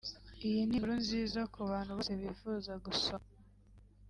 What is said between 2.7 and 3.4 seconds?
gusoma